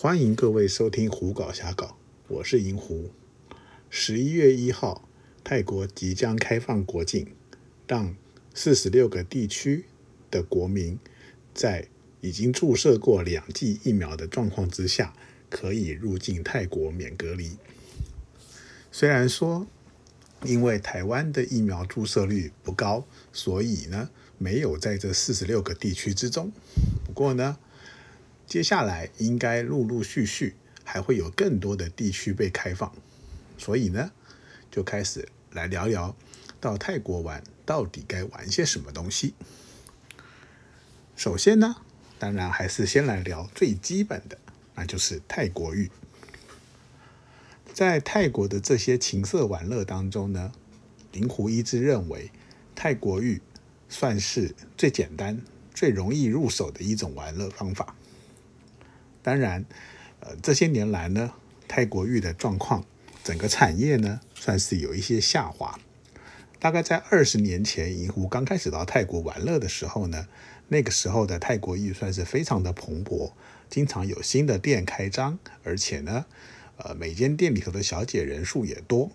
[0.00, 1.86] 欢迎各位收听《胡搞瞎搞》，
[2.28, 3.10] 我是银狐。
[3.90, 5.08] 十一月一号，
[5.42, 7.34] 泰国即将开放国境，
[7.88, 8.14] 让
[8.54, 9.86] 四十六个地区
[10.30, 11.00] 的国民
[11.52, 11.88] 在
[12.20, 15.12] 已经注射过两剂疫苗的状况之下，
[15.50, 17.56] 可以入境泰国免隔离。
[18.92, 19.66] 虽然说，
[20.44, 26.52] 因为台湾的疫苗注射率不高，所以呢，没有在这四十六个地区之中。
[27.04, 27.58] 不过呢，
[28.48, 32.90] 接下来应该陆陆续续还会有更多的地区被开放，
[33.58, 34.10] 所以呢，
[34.70, 36.16] 就开始来聊聊
[36.58, 39.34] 到泰国玩到底该玩些什么东西。
[41.14, 41.76] 首先呢，
[42.18, 44.38] 当然还是先来聊最基本的，
[44.76, 45.90] 那就是泰国浴。
[47.74, 50.52] 在泰国的这些情色玩乐当中呢，
[51.12, 52.30] 灵狐一直认为
[52.74, 53.42] 泰国浴
[53.90, 55.42] 算是最简单、
[55.74, 57.94] 最容易入手的一种玩乐方法。
[59.28, 59.62] 当然，
[60.20, 61.34] 呃，这些年来呢，
[61.68, 62.82] 泰国玉的状况，
[63.22, 65.78] 整个产业呢，算是有一些下滑。
[66.58, 70.26] 大概在二十年前，银狐刚开始到泰国玩乐的时候呢，
[70.68, 73.32] 那个时候的泰国玉算是非常的蓬勃，
[73.68, 76.24] 经常有新的店开张，而且呢，
[76.78, 79.10] 呃，每间店里头的小姐人数也多。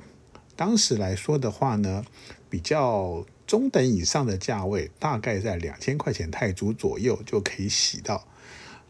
[0.55, 2.05] 当时来说的话呢，
[2.51, 8.27] 比较中等以上的价位，大概在两千块钱泰铢左右就可以洗到。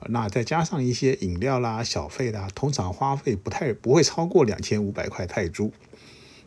[0.10, 5.72] 那再加上一些饮料啦、小费啦，通常花费不太不会超过两千五百块泰铢。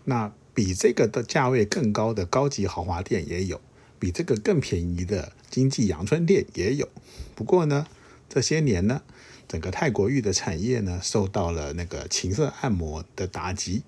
[0.04, 3.60] 那比这个的价位更高的高级豪华店也有，
[3.98, 6.88] 比这个更便宜的经济阳春店也有。
[7.34, 7.86] 不过呢，
[8.28, 9.02] 这些年呢，
[9.46, 13.82] 整个泰国浴的产业呢，受到了那个情色按摩的打击，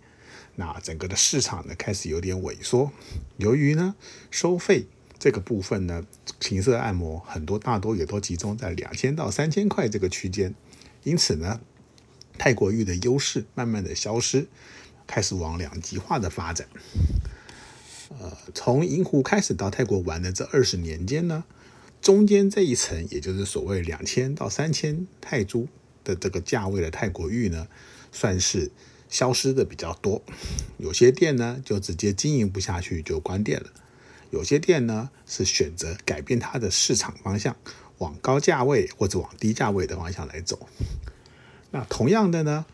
[0.56, 2.90] 那整个的市场呢开始有点萎缩。
[3.36, 3.94] 由于呢
[4.30, 4.86] 收费。
[5.18, 6.04] 这个部分呢，
[6.38, 10.54] 情色按摩很多大多也都集中在两千到三千块这个区间，
[11.02, 11.60] 因此呢，
[12.38, 14.46] 泰国浴的优势慢慢的消失，
[15.06, 16.68] 开始往两极化的发展。
[18.20, 21.44] 呃，从银湖开始到泰国玩的这二十年间呢，
[22.00, 25.66] 中间这一层，也就是所谓两千到三千泰铢
[26.04, 27.66] 的这个价位的泰国浴呢，
[28.12, 28.70] 算是
[29.10, 30.22] 消失的比较多，
[30.78, 33.66] 有些店呢就直接经营不下去就关店了。
[34.30, 37.56] 有些店呢是选择改变它的市场方向，
[37.98, 40.68] 往高价位或者往低价位的方向来走。
[41.70, 42.66] 那同样的呢，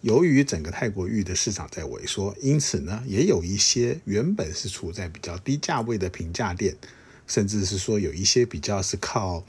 [0.00, 6.76] 由于整个泰国玉的市场在萎缩，因此呢，也有一些原本是处在比较低价位的平价店，
[7.26, 9.44] 甚至是说有一些比较是靠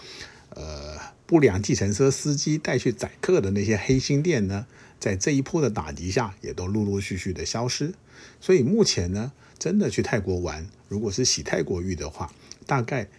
[0.49, 0.97] 呃
[1.29, 4.65] 不良计程车司机带去载客的那些黑心店呢，
[4.99, 7.93] 在这一波的打击下，也都陆陆续续的消失。
[8.41, 9.31] 所以目前呢。
[9.59, 12.33] 真的去泰国玩，如果是洗泰国浴的话，
[12.65, 13.09] 大概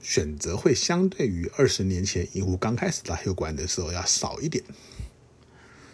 [0.00, 4.62] 选择会相对于二十年前银湖刚开始到泰国玩的时候要少一点。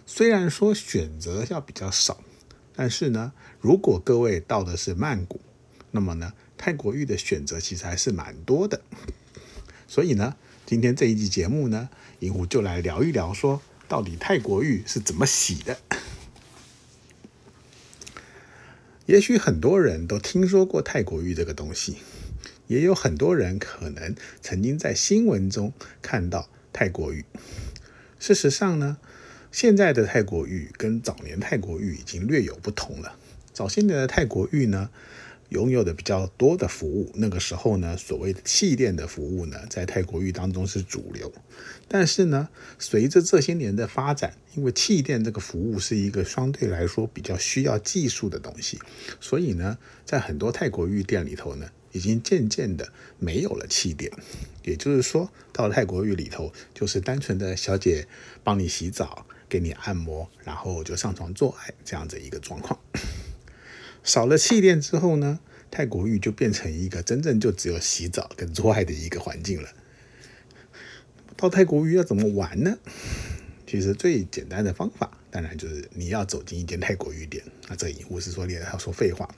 [0.04, 2.22] 虽然说选择要比较少，
[2.74, 5.40] 但是呢，如果各位到的是曼谷，
[5.92, 8.82] 那么呢，泰国浴的选择其实还是蛮多的。
[9.88, 11.88] 所以呢，今天这一集节目呢，
[12.18, 15.78] 银狐就来聊一聊，说到底泰国浴是怎么洗的。
[19.06, 21.98] 也许很多人都听说过泰国浴这个东西，
[22.66, 25.72] 也有很多人可能曾经在新闻中
[26.02, 27.24] 看到泰国浴。
[28.18, 28.96] 事实上呢，
[29.52, 33.16] 现在的泰国浴跟早年泰国浴已经略有不同了。
[33.52, 34.90] 早些年的泰国浴呢，
[35.50, 41.32] 拥有的比较多的服务，那个时候呢，所谓的气垫的服务呢，在泰国浴当中是主流。
[41.88, 42.48] 但是呢，
[42.78, 48.78] 随着这些年的发展，因为气垫这个服务是一个相对来说比较需要技术的东西，
[49.20, 54.10] 所以呢，在很多泰国浴店里头呢，已经渐渐的没有了气垫。
[54.64, 58.08] 也就是说，到泰国浴里头，就是单纯的小姐
[58.42, 62.76] 帮你洗澡、给你按摩，然后就上床做爱这样子一个状况。
[64.06, 69.68] 少了气垫之后呢，泰国浴就变成一个真正就只有洗澡跟做爱的一个环境了。
[71.36, 72.78] 到泰国浴要怎么玩呢？
[73.66, 77.42] 其实最简单的方法，当然就是你要走进一间泰国浴店。
[77.68, 79.28] 那这里我是说，你要说废话。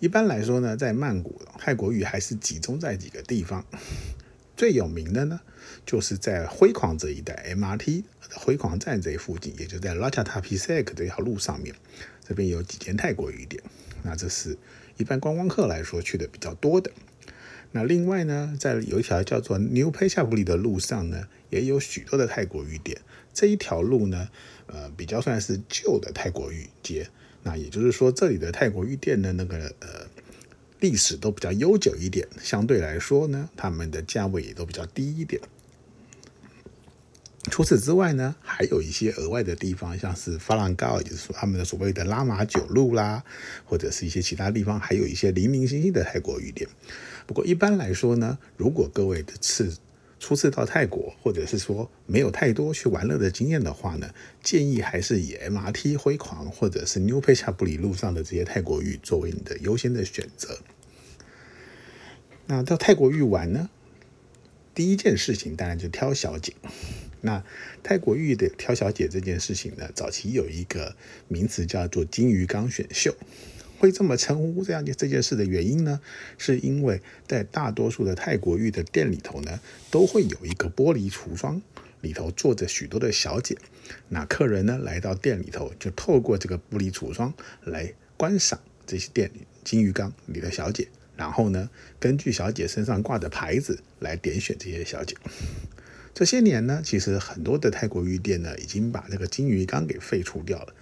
[0.00, 3.64] 一般来说呢，在曼谷泰国浴还是集中在几个地方。
[4.54, 5.40] 最有名的呢，
[5.86, 8.04] 就是在辉煌这一带，MRT
[8.34, 11.74] 辉煌站这附近，也就在 l a c h a t a p i s e k 这条路上面，
[12.22, 13.62] 这边有几间泰国浴店。
[14.04, 14.56] 那这是
[14.98, 16.92] 一般观光客来说去的比较多的。
[17.72, 23.00] 那另外呢，在有一条叫做 New p a s h a p 里的路上呢，也有许多的泰国浴店。
[23.32, 24.28] 这一条路呢，
[24.68, 27.08] 呃，比较算是旧的泰国浴街。
[27.42, 30.06] 那也就是说，这里的泰国浴店的那个呃
[30.78, 35.42] 历史都比较悠久一点，相对来说呢，他们的价位也都比较低一点。
[37.54, 43.22] 除此之外呢，还有一些额外的地方，像是发浪高，也就是说他们的所谓的拉玛九路啦，
[43.64, 46.68] 或者是一些其他地方，还有一些零零星星的泰国浴店。
[47.28, 49.72] 不过一般来说呢，如果各位的次
[50.18, 54.10] 初次到泰国，或者是说没有太多去玩乐的经验的话呢，
[54.42, 60.58] 建议还是以 MRT 辉煌或者是 New 佩恰布里路上的这些泰国浴作为你的优先的选择。
[62.46, 63.70] 那到泰国浴玩呢，
[64.74, 66.52] 第一件事情当然就挑小姐。
[67.24, 67.42] 那
[67.82, 70.94] 泰国玉的挑小姐这件事情呢，早期有一个
[71.26, 73.16] 名词叫做金鱼缸选秀。
[73.78, 76.00] 会这么称呼这样这件事的原因呢，
[76.38, 79.58] 是因为在大多数的泰国浴的店里头呢，
[79.90, 81.60] 都会有一个玻璃橱窗，
[82.02, 83.56] 里头坐着许多的小姐。
[84.08, 87.32] 那客人呢来到店里头，就透过这个玻璃橱窗
[87.64, 91.68] 来观赏这些店里金鱼缸里的小姐，然后呢，
[91.98, 95.16] 根据小姐身上挂的牌子来点选这些小姐。
[96.14, 100.72] 这些年呢，其实很多的泰国鱼店呢，已经把那个金鱼缸给废除掉了。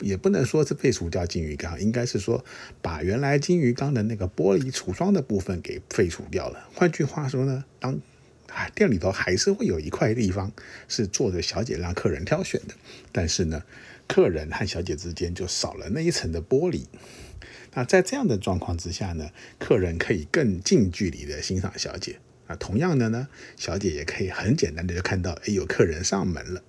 [0.00, 2.44] 也不能说是废除掉金鱼缸，应该是说
[2.80, 6.68] 把原来金鱼缸的那个玻璃橱窗的部分给废除掉了。
[6.74, 7.98] 换句话说呢，当
[8.74, 10.52] 店里头还是会有一块地方
[10.86, 12.74] 是坐着小姐让客人挑选的，
[13.10, 13.64] 但是呢，
[14.06, 16.84] 客人和小姐之间就少了那一层的玻璃。
[17.74, 22.18] 那在这样的状况之下呢，客人可以更近距离的欣赏小姐。
[22.46, 26.62] 啊，同样的呢，小姐也可以很简单的就看到，哎，有客人上门了。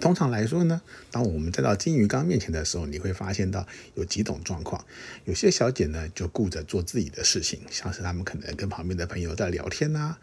[0.00, 0.80] 通常来说呢，
[1.10, 4.84] 当我们再到金鱼缸面前的时候，你会发现到有几种状况。
[5.24, 10.16] 有些小姐呢就顾着做自己的事情，像是她们可能跟旁边的朋友在聊天呐，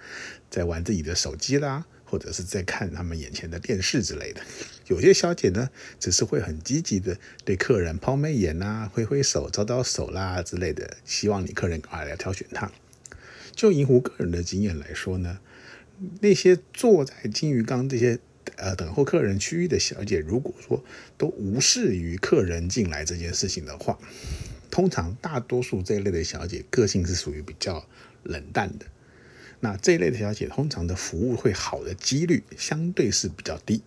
[0.49, 4.39] 在玩自己的手机啦，或者是在看他们眼前的电视之类的。
[4.87, 5.69] 有些小姐呢，
[5.99, 12.71] 只是会很积极的对客人抛媚眼呐、挥挥手、招招手啦之类的，希望你客人赶快来挑选她。
[13.55, 15.39] 就银湖个人的经验来说呢，
[16.21, 18.19] 那些坐在金鱼缸这些。
[18.57, 20.81] 呃，等候客人区域的小姐，如果说
[21.17, 23.97] 都无视于客人进来这件事情的话，
[24.69, 27.85] 通常大多数这一类的小姐个性是属于比较
[28.23, 28.85] 冷淡的。
[29.59, 33.81] 那这一类的小姐，通常的服务会好的几率相对是比较低。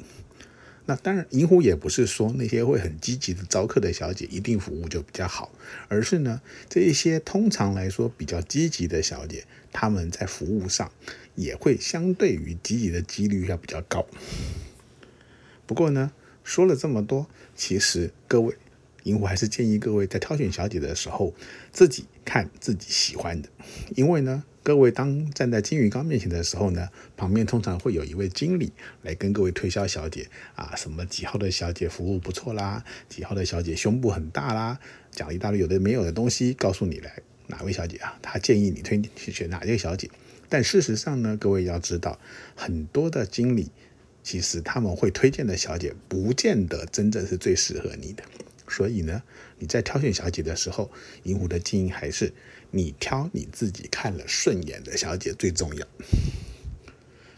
[0.91, 5.53] 那当然，银狐也不是说那些会很积极的招客的小姐一定服务就比较好，
[5.87, 10.91] 而是呢，这一些通常来说比较积极的小姐，他们在服务上
[11.35, 14.07] 也会相对于积极的几率要比较高。
[15.67, 16.11] 不过呢，
[16.43, 18.57] 说了这么多，其实各位，
[19.03, 21.35] 银狐还是建议各位在挑选小姐的时候，
[21.71, 23.51] 自己看自己喜欢的，
[23.95, 24.43] 因为呢。
[24.69, 28.71] 各位当站在金鱼缸面前的时候呢，旁边通常会有一位经理
[29.01, 34.79] 来跟各位推销小姐啊，什么几号的小姐服务不错啦，几号的小姐胸部很大啦，
[35.11, 40.11] 讲一大堆有的没有的东西，告诉你来哪位小姐啊，他建议你推去选哪位小姐。
[40.51, 42.21] 但事实上呢，各位要知道，
[42.55, 43.71] 很多的经理
[44.23, 48.23] 其实他们会推荐的小姐，不见得真正是最适合你的。
[48.69, 49.23] 所以呢，
[49.61, 50.91] 你在挑选小姐的时候，
[51.23, 52.35] 银狐的建议还是。
[52.71, 55.87] 你挑你自己看了顺眼的小姐最重要，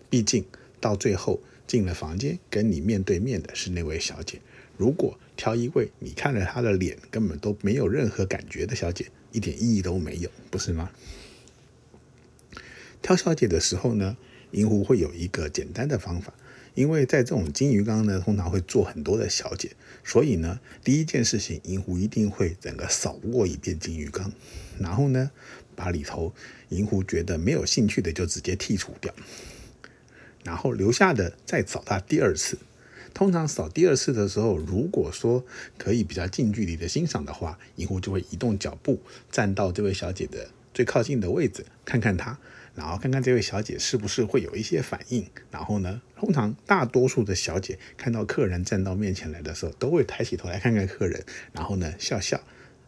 [0.09, 0.45] 毕竟
[0.81, 4.41] 到最后进了房间跟你面对面的是那位小姐。
[4.77, 10.91] 如果挑一位你看了她的脸根本都没有任何感觉的小姐，一点意义都没有，不是吗？
[13.03, 14.17] 挑小姐的时候呢，
[14.51, 16.35] 银狐会有一个简单的方法。
[16.75, 19.73] 因为在这种金鱼缸呢，通常会做很多的小姐，
[20.05, 24.33] 所以呢，第一件事情，银狐一定会整个扫过一遍金鱼缸，
[24.79, 25.31] 然后呢，
[25.75, 26.33] 把里头
[26.69, 29.13] 银狐觉得没有兴趣的就直接剔除掉，
[30.45, 32.59] 然后留下的再扫它第二次。
[33.13, 35.45] 通常扫第二次的时候，如果说
[35.77, 39.01] 可以比较近距离的欣赏的话，银狐就会移动脚步，
[39.33, 42.39] 站到这位小姐的最靠近的位置，看看她。
[42.77, 52.39] 然后看看这位小姐是不是会有一些反应，然后呢，通常大多数的小姐看到客人站到面前来的时候，都会抬起头来看看客人，然后呢笑笑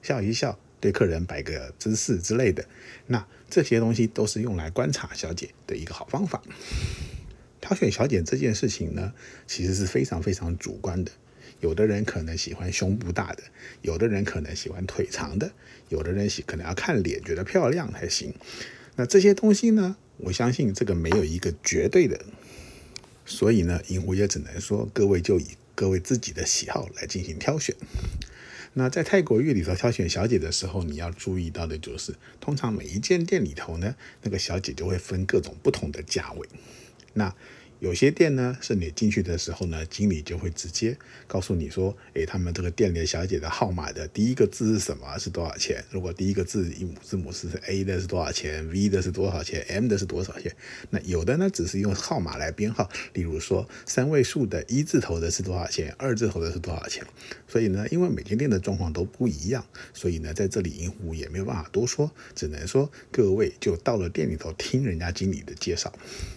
[0.02, 2.66] 笑一笑，对客人摆个姿势之类的。
[3.06, 6.42] 那这些东西都是用来观察小姐的一个好方法。
[7.62, 9.14] 挑选小姐这件事情呢，
[9.46, 11.10] 其实是非常非常主观的。
[11.60, 13.42] 有的人可能喜欢胸部大的，
[13.80, 15.52] 有的人可能喜欢腿长的，
[15.88, 18.34] 有的人喜可能要看脸，觉得漂亮才行。
[18.96, 19.96] 那这些东西呢？
[20.18, 22.24] 我相信这个没有一个绝对的，
[23.32, 27.74] 所以呢，银狐也只能说各位就以各位自己的喜好来进行挑选。
[28.74, 36.46] 那在泰国玉里头挑选小姐的时候，你要注意到的就是，通常每一间店里头呢，那个小姐就会分各种不同的价位。
[37.14, 37.34] 那
[37.82, 40.96] 有些店呢，是你进去的时候呢，经理就会直接
[41.26, 45.84] 告诉你说，诶，他们这个店里的小姐的号码的第一个字是什么，是多少钱？
[45.90, 50.54] 如果第一个字字母字母是 A 的是多少钱，V 的是多少钱，M 的是多少钱？
[50.90, 57.04] 那有的呢，只是用号码来编号，例如说三位数的一字头的是多少钱，二字头的是多少钱？
[57.48, 65.92] 所以呢，因为每间店的状况都不一样，所以呢，在这里银狐也没有办法多说，只能说各位就到了店里头听人家经理的介绍。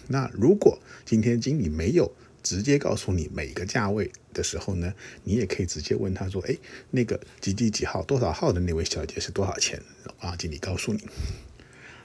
[0.08, 2.12] 那如果今天经理没有
[2.42, 6.56] 直接告诉你每个价位的时候呢，你也可以直接问他说：“哎，
[6.90, 9.80] 那个几几几号多少号的那位小姐是多少钱？”
[10.20, 11.00] 啊，经理告诉你。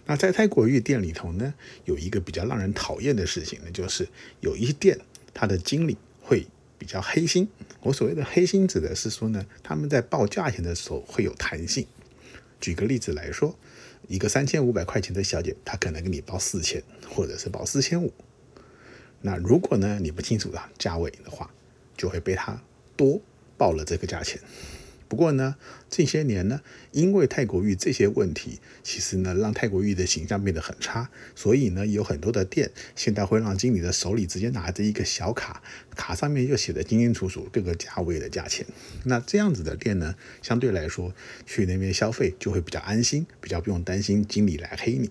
[0.05, 1.53] 那在泰国玉店里头呢，
[1.85, 4.07] 有一个比较让人讨厌的事情呢，就是
[4.39, 4.99] 有一些店
[5.33, 6.47] 它的经理会
[6.77, 7.47] 比较黑心。
[7.81, 11.85] 我所谓的黑心指的是说呢，他们在报价钱的时候会有弹性。
[12.59, 13.55] 举个例子来说，
[14.07, 18.11] 一个三千五百块钱的小姐，她可能给你报四千，或者是报四千五。
[19.21, 21.51] 那如果呢你不清楚的价位的话，
[21.95, 22.61] 就会被他
[22.95, 23.21] 多
[23.57, 24.39] 报了这个价钱。
[25.07, 25.57] 不过呢，
[25.89, 26.61] 这些年呢，
[26.93, 35.61] 因为泰国玉这些问题，其实呢让泰国玉的形象变得很差，所以呢有很多的店现在会让经理的手里直接拿着一个小卡，
[35.97, 38.65] 卡上面又写的清清楚楚各个价位的价钱。
[39.03, 41.13] 那这样子的店呢，相对来说
[41.45, 45.09] 去那边消费就会比较安心，比较不用担心经理来黑你。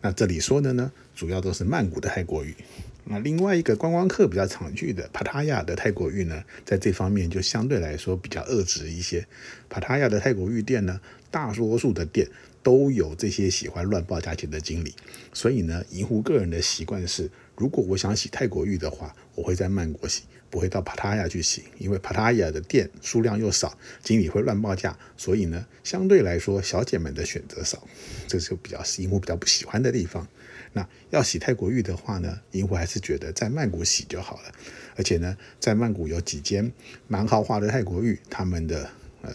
[0.00, 2.56] 那这里说的呢，主要都是曼谷的泰国玉。
[3.04, 9.26] 那另外一个观光客比较常去的帕塔亚的泰国玉呢，在这方面就相对来说比较遏制一些。
[9.68, 12.28] 帕塔亚的泰国玉店呢，大多数的店
[12.62, 14.94] 都有这些喜欢乱报价钱的经理，
[15.32, 17.30] 所以呢，银狐个人的习惯是，
[17.60, 27.86] 如果我想洗泰国浴的话，我会在曼谷洗，不会到帕塔亚去洗，因为帕塔亚的店数量又少，经理会乱报价，所以呢，相对来说小姐们的选择少，
[28.26, 30.26] 这就比较是银狐比较不喜欢的地方。
[30.72, 34.50] 那要洗泰国浴的话呢，银狐还是觉得在曼谷洗就好了。
[34.96, 36.72] 而且呢，在曼谷有几间
[37.08, 38.90] 蛮豪华的泰国浴，他们的
[39.20, 39.34] 呃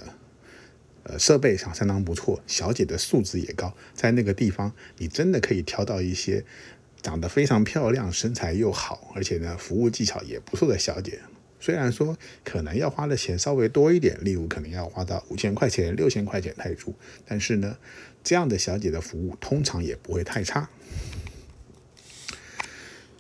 [1.04, 3.76] 呃设备上相当不错，小姐的素质也高。
[3.94, 6.44] 在那个地方，你真的可以挑到一些
[7.06, 11.20] 长得非常漂亮、身材又好，而且呢服务技巧也不错的小姐。
[11.60, 16.96] 虽然说可能要花的钱稍微多一点，例如可能要花到五千块钱、六千块钱泰铢，
[17.28, 17.78] 但是呢，
[18.24, 20.68] 这样的小姐的服务通常也不会太差。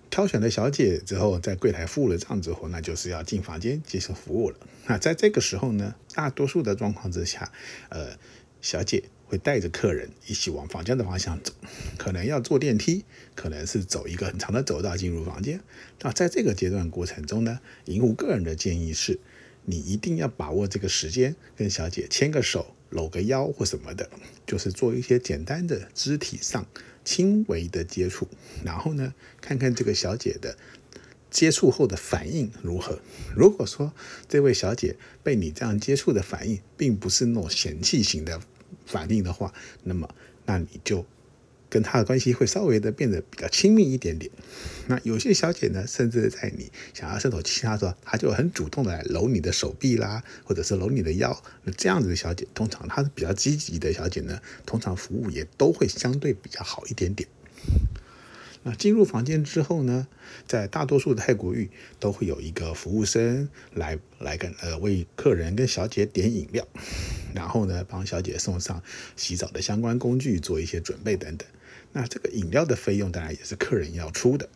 [0.09, 4.57] 挑选了小姐之后，在柜台付了账之后，那就是要进房间接受服务了。
[4.87, 7.51] 那在这个时候呢，大多数的状况之下，
[7.89, 8.17] 呃，
[8.61, 9.03] 小姐
[9.35, 11.51] 会带着客人一起往房间的方向走，
[11.97, 13.03] 可能要坐电梯，
[13.35, 15.59] 可能是走一个很长的走道进入房间。
[16.01, 19.19] 那在这个阶段过程中呢，银狐个人的建议是，
[19.65, 24.09] 你一定要把握这个时间，跟小姐牵个手、搂个腰或什么的，
[24.47, 26.65] 就是做一些简单的肢体上。
[27.03, 28.27] 轻微的接触，
[28.63, 30.57] 然后呢，看看这个小姐的
[31.29, 32.99] 接触后的反应如何。
[33.35, 33.93] 如果说
[34.27, 38.41] 这位小姐被你这样接触的反应，并不是那种嫌弃型的
[38.85, 39.53] 反应的话，
[39.83, 40.09] 那么
[40.45, 41.05] 那你就。
[41.67, 44.31] 跟他的关系会稍微的变得比较亲密一点点。
[44.87, 51.43] 那有些小姐呢，甚至在你想要伸手亲她的时候，她就很主动的来搂你的手臂啦，或者是搂你的腰。
[51.63, 57.27] 那这样子的小姐，通常她是比较积极的小姐呢，通常服务也都会相对比较好一点点。
[58.67, 60.07] 那进入房间之后呢，
[60.47, 61.69] 在大多数的泰国浴
[61.99, 66.67] 都会有一个服务生来来跟呃为客人跟小姐点饮料，
[67.35, 68.81] 然后呢帮小姐送上
[69.15, 71.47] 洗澡的相关工具，做一些准备等等。
[71.97, 74.49] 那这个饮料的费用当然也是客人要出的。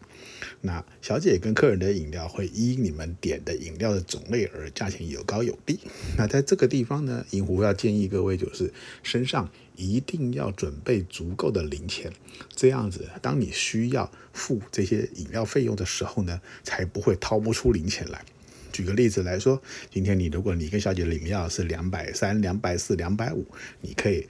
[0.59, 5.79] 那小姐跟客人的饮料会依你们点的饮料的种类而价钱有高有低。
[6.17, 12.11] 那在这个地方呢，银狐要建议各位就是身上一定要准备足够的零钱，
[12.53, 18.21] 这样子当你需要付这些饮料费用的时候呢，才不会掏不出零钱来。
[18.73, 23.45] 举个例子来说，今天你如果你跟小姐的饮料是两百三、两百四、两百五，
[23.79, 24.27] 你可以。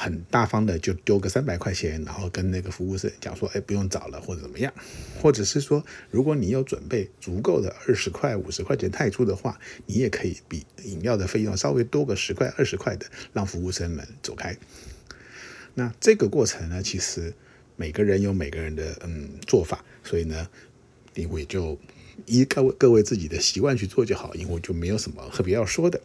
[0.00, 4.72] 很大方的就丢个三百块钱，然后跟那个服务生讲说，哎，不用找了，或者怎么样，
[5.20, 14.56] 或者是说，如果你有准备足够的二十块、五十块钱泰铢的话，你也可以比饮料的费用稍微多个十块、二十块的，让服务生们走开。
[15.74, 17.34] 那这个过程呢，其实
[17.74, 20.48] 每个人有每个人的嗯做法，所以呢，
[21.14, 21.76] 因为就
[22.26, 26.00] 依各位各位自己的习惯去做就好，因为就没有什么特别要说的。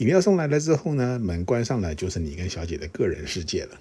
[0.00, 3.78] 饮料送来了之后呢，门关上了，就是你跟小姐的个人世界了。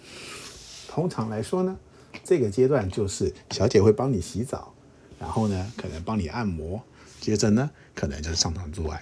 [0.90, 1.78] 通常来说呢，
[2.26, 4.74] 这个阶段就是小姐会帮你洗澡，
[5.18, 6.84] 然后呢，可能帮你按摩，
[7.22, 9.02] 接着呢，可能就是上床做爱。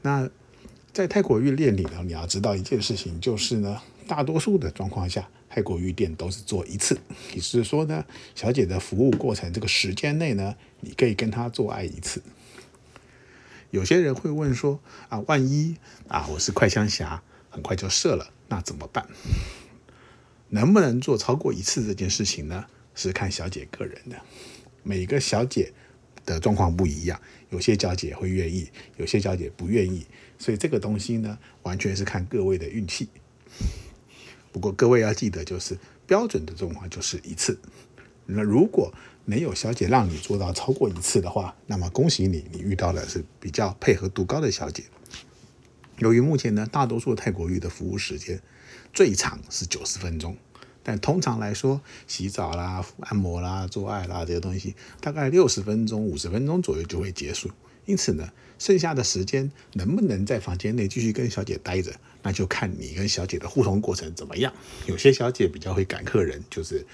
[0.00, 0.26] 那
[0.94, 6.96] 在泰国浴店里呢，你要知道一件事情，就是呢，大多数的状况下，泰国浴店都是做一次，
[7.34, 8.02] 也就是说呢，
[8.34, 12.22] 小姐的服务过程这个时间内呢，你可以跟她做爱一次。
[13.74, 14.78] 有些人会问说
[15.08, 15.76] 啊，万一
[16.06, 19.04] 啊我是快枪侠，很快就射了，那怎么办？
[20.50, 22.66] 能不能做超过一次这件事情呢？
[22.94, 24.22] 是看小姐个人的，
[24.84, 25.72] 每个小姐
[26.24, 30.06] 的状况不一样，有些小姐会愿意，有些小姐不愿意，
[30.38, 33.08] 所以这个东西呢，完全是看各位的运气。
[34.52, 35.76] 不过各位要记得，就是
[36.06, 37.58] 标准的状况就是一次。
[38.26, 44.84] 那如果没有小姐让你做到超过一次的话，那么恭喜你，你遇到的是比较配合度高的小姐。
[45.98, 48.40] 由于目前呢，大多数泰国浴的服务时间
[48.92, 50.36] 最长是九十分钟，
[50.82, 57.50] 但通常来说，洗澡啦、按摩啦、做爱啦这些东西，大概六十分钟、五十分钟左右就会结束。
[57.86, 64.52] 因此呢，剩下的时间能不能在房间内继续跟小姐待着，那就看你跟小姐的互动过程怎么样。
[64.86, 66.84] 有些小姐比较会赶客人，就是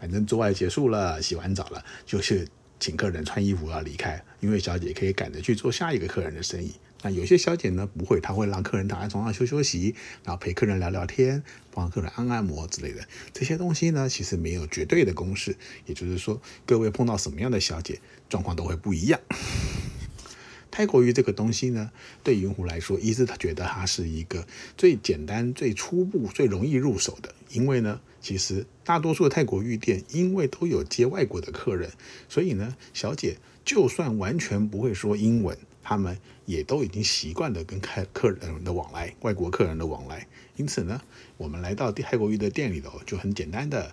[0.00, 6.72] 反正做爱结束了，洗完澡了，就是请客人穿衣服要离开，因为小姐可以赶着去做下一个客人的生意。
[7.02, 11.42] 那有些小姐呢不会，她会让客人躺在床上休休息，然后陪客人聊聊天，
[11.72, 13.00] 帮客人按按摩之类的。
[13.32, 19.18] 这些东西呢，其实没有绝对的公式，也就是说，各位碰到什么样的小姐，状况都会不一样。
[20.70, 21.90] 泰国浴这个东西呢，
[22.22, 24.46] 对云湖来说，一是他觉得它是一个
[24.76, 27.34] 最简单、最初步、最容易入手的。
[27.50, 31.90] 因为呢，其实大多数的泰国浴店，因为都有接外国的客人，
[32.28, 40.28] 所以呢，小姐就算完全不会说英文，他们也都已经习惯了跟客客人的往来，外国客人的往来。
[40.56, 41.02] 因此呢，
[41.36, 43.92] 我们来到泰国浴的店里头，就很简单的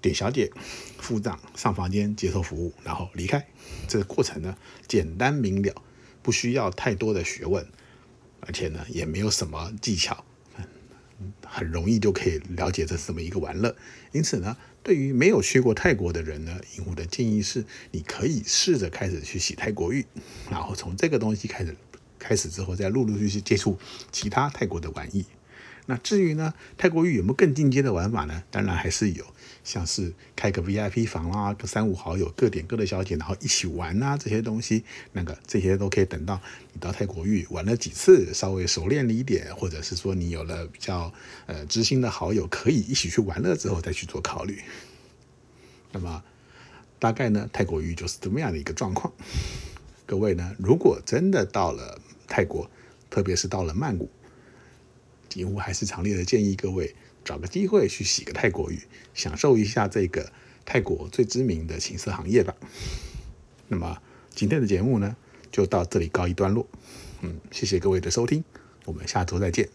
[0.00, 0.50] 点小姐
[0.98, 3.46] 付账、上房间接受服务，然后离开。
[3.86, 4.56] 这个过程呢，
[4.88, 5.72] 简单明了。
[6.22, 7.66] 不需要太多的学问，
[8.40, 10.24] 而且呢，也没有什么技巧，
[11.44, 13.74] 很容易就可以了解这是这么一个玩乐。
[14.12, 20.06] 因此呢，对于没有去过泰国的人呢，我的建议是，你可以试着开始去洗泰国浴，
[20.50, 21.76] 然后从这个东西开始，
[22.18, 23.78] 开始之后再陆陆续续接触
[24.10, 25.24] 其他泰国的玩意。
[25.86, 28.44] 那至于呢，泰国浴有没有更进阶的玩法呢？
[28.50, 29.24] 当然还是有，
[29.64, 36.40] 像是开个 VIP 房啦，跟三五好友各点各的小姐，然后一起玩啊，这些东西，那个这些都可以等到
[36.72, 41.12] 你到泰国浴玩了几次，稍微熟练了一点，或者是说你有了比较
[41.46, 44.60] 呃知心的好友，可以一起去玩了之后再去做考虑。
[45.92, 46.22] 那么
[46.98, 49.12] 大概呢，泰国浴就是这么样的一个状况。
[50.06, 52.70] 各位呢，如果真的到了泰国，
[53.08, 54.10] 特别是到了曼谷。
[55.28, 58.80] 几乎还是强烈的建议各位找个机会去洗个泰国浴，
[59.14, 60.32] 享受一下这个
[60.64, 62.54] 泰国最知名的情色行业吧。
[63.68, 63.98] 那么
[64.34, 65.16] 今天的节目呢，
[65.50, 66.66] 就到这里告一段落。
[67.20, 68.42] 嗯，谢谢各位的收听，
[68.84, 69.68] 我们下周再见。